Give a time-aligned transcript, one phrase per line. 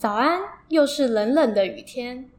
[0.00, 2.30] 早安又是冷冷的雨天。